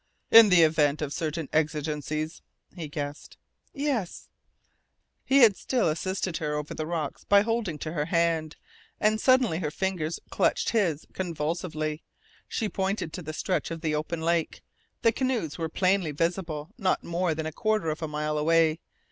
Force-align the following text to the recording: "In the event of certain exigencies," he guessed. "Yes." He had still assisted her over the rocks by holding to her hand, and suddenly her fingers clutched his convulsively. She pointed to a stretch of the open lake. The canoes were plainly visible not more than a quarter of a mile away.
"In 0.31 0.49
the 0.49 0.63
event 0.63 1.03
of 1.03 1.13
certain 1.13 1.47
exigencies," 1.53 2.41
he 2.75 2.87
guessed. 2.87 3.37
"Yes." 3.71 4.29
He 5.23 5.41
had 5.41 5.55
still 5.55 5.89
assisted 5.89 6.37
her 6.37 6.55
over 6.55 6.73
the 6.73 6.87
rocks 6.87 7.23
by 7.23 7.41
holding 7.43 7.77
to 7.77 7.93
her 7.93 8.05
hand, 8.05 8.55
and 8.99 9.21
suddenly 9.21 9.59
her 9.59 9.69
fingers 9.69 10.19
clutched 10.31 10.71
his 10.71 11.05
convulsively. 11.13 12.01
She 12.47 12.67
pointed 12.67 13.13
to 13.13 13.29
a 13.29 13.31
stretch 13.31 13.69
of 13.69 13.81
the 13.81 13.93
open 13.93 14.21
lake. 14.21 14.63
The 15.03 15.11
canoes 15.11 15.59
were 15.59 15.69
plainly 15.69 16.09
visible 16.13 16.71
not 16.79 17.03
more 17.03 17.35
than 17.35 17.45
a 17.45 17.53
quarter 17.53 17.91
of 17.91 18.01
a 18.01 18.07
mile 18.07 18.39
away. 18.39 18.79